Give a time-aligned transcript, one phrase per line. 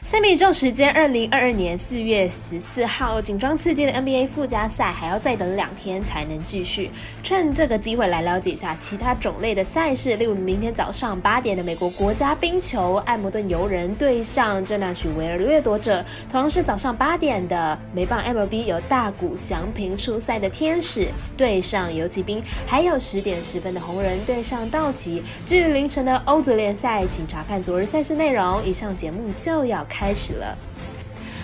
[0.00, 6.90] 三比宙时间，二零二二年四月十四号，紧张刺激的 NBA 附加赛还要再等两天才能继续。
[7.22, 25.24] 趁这个机会来了解一下其他种类的赛事，例如明天早上八点的美国国家冰球，艾摩顿游人对上正纳许维尔掠夺者；同样是早上八点的美棒 MLB，有大谷翔平出赛的天使对上游骑兵，还有十点十分的红人对上道奇。
[25.44, 28.64] 至于凌晨的欧足联赛，请查看昨日赛事内容。
[28.64, 29.87] 以上节目就要。
[29.88, 30.56] 开始了。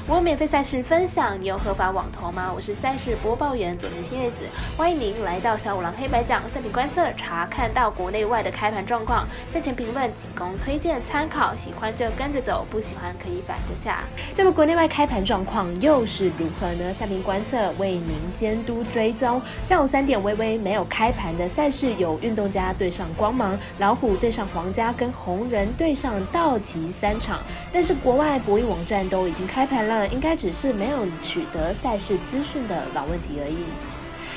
[0.07, 2.53] 我免费赛事分享，你有合法网投吗？
[2.55, 4.45] 我是赛事播报员总监新叶子，
[4.77, 14.01] 欢迎您来到小五郎黑白讲赛品观测，查看到国内外的开盘状况，赛前评论仅供推荐参考，喜欢就跟着走，不喜欢可以反着下。
[14.37, 16.93] 那么国内外开盘状况又是如何呢？
[16.93, 19.41] 赛评观测为您监督追踪。
[19.63, 27.41] 下午三点微微没有开盘的赛事有运动家对上光芒，老虎对上皇家，跟红人对上道奇三场，
[27.73, 29.94] 但是国外博弈网站都已经开盘了。
[30.09, 33.57] 应该只是没有取得赛事资讯的老问题而已。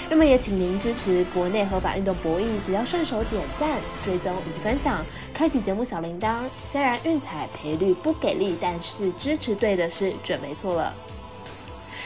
[0.10, 6.36] 那么也请您支持国内合法运动博弈，只要顺手点赞、追踪与分享，开启节目小铃铛。
[6.64, 10.94] 虽然运彩赔率不给力，但是支持对的是准没错了。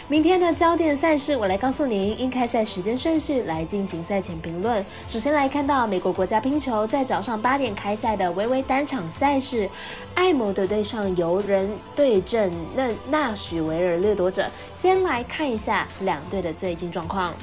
[0.08, 4.84] 明天的焦点赛事，我来告诉您应开赛时间顺序来进行赛前评论。
[5.08, 9.70] 首先来看到美国国家乒球在早上八点开赛的微微单场赛事，
[10.14, 14.50] 艾摩的对上游人对阵那纳许维尔掠夺者。
[14.74, 17.34] 先来看一下两队的最近状况。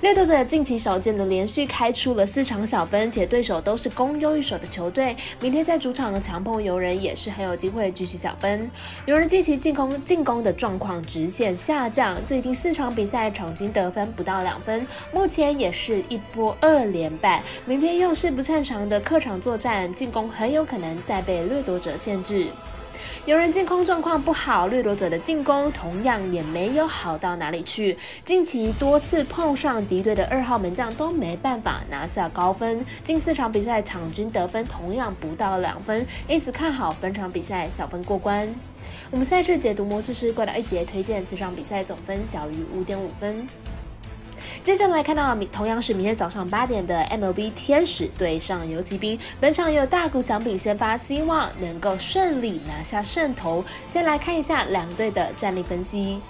[0.00, 5.16] 掠夺者近期少见的连续开出了四场小分，且对手都是攻优一手的球队。
[5.40, 8.70] 明天在主场的强碰游人也是很有机会继续小分。
[9.06, 17.42] 游人近期进攻进攻的状况直线下降，最近四场比赛场均得分不到两分，目前也是一波二连败。
[17.64, 22.46] 明天又是不擅长的客场作战，进攻很有可能再被掠夺者限制。
[23.24, 27.96] 有人进攻状况不好，掠夺者的进攻同样也没有好到哪里去。
[28.24, 38.52] 近期多次碰上敌对的二号门将都没办法拿下高分，近四场比赛场均得分同样不到两分，因此看好本场比赛小分过关。
[39.10, 43.46] 我们赛事解读模式是过了一节，推荐此场比赛总分小于五点五分。
[44.62, 53.64] 接着来看到，同样是明天早上八点的 MLB 天使对上游击兵，本场有大谷翔平先发，希望能够顺利拿下胜投。
[53.88, 56.20] 先来看一下两队的战力分析。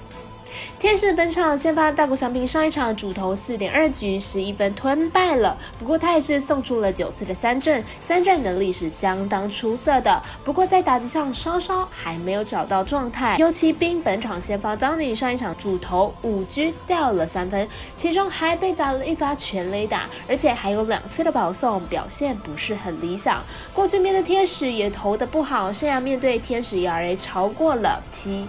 [0.79, 10.23] 天使本场先发大谷翔平，上一场主投四点二局十一分吞败了，不过他也是送出了九次的三振，三振能力是相当出色的。
[10.45, 13.37] 不过在打击上稍稍还没有找到状态。
[13.39, 23.43] 尤其兵本场先发张宁上一场主投五局掉了三分，其中还被打了一发全垒打，而且还有两次的保送，表现不是很理想。
[23.73, 28.47] 过去面对天使也投的不好，生涯面对天使 ERA 超过了七。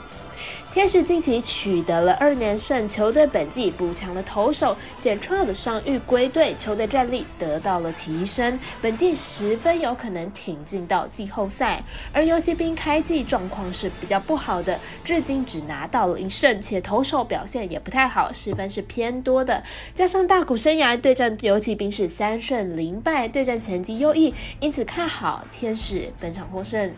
[0.71, 11.83] 天使近期取得了二连胜，球队本季补强了投手简创的伤愈归队，球队战力得到了提升，本季十分有可能挺进到季后赛。
[12.11, 19.61] 而游骑兵开季状况是比较不好的，至今只拿到了一胜，且投手表现也不太好，失分是偏多的。
[19.93, 26.91] 加上大谷生涯对战游骑兵是三胜零败，对战成绩优异，因此看好天使本场获胜。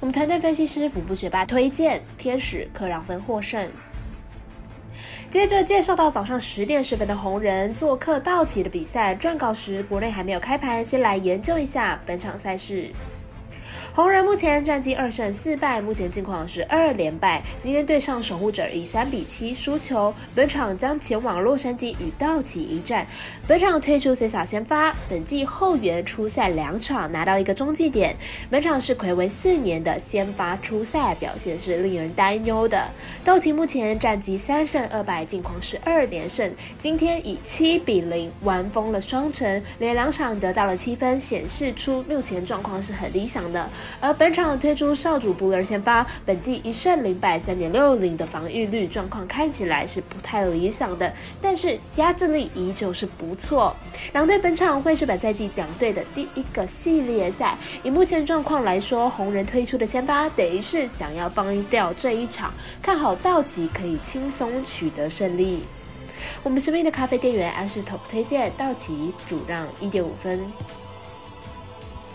[0.00, 3.68] 我们团队分析师腹部学霸推荐天使克朗芬获胜。
[5.28, 12.90] 接着介绍到早上十点十分的红人做客道奇的比赛，撰稿时国内还没有开盘，先来研究一下本场赛事。
[13.96, 17.42] 红人目前战绩二胜四败，目前近况是二连败。
[17.58, 23.06] 今天对上守护者以三比七输球，本场将前往洛杉矶与道奇一战。
[23.48, 28.14] 本场推出 C 萨先发，本季后援出赛两场，拿到一个中继点。
[28.50, 32.86] 本场是魁违四年的先发出赛，表现是令人担忧的。
[33.24, 36.52] 道奇目前战绩三胜二败，近况是二连胜。
[36.78, 43.66] 今天以七比零完封了双城，连两场得到了七分，显示出目前状况是很理想的。
[44.00, 53.74] 而本场推出少主布勒先发，本季一胜零败，三点六零的防御率状况看起来是不太理想的，但是压制力依旧是不错。
[54.12, 62.52] 两队本场会是本赛季两队的第一个系列赛，以目前状况来说，红人推出的先发等于是想要放掉这一场，
[62.82, 65.66] 看好道奇可以轻松取得胜利。
[66.42, 70.40] 我们身边的咖啡店员安士 top 推荐道奇主让一点五分。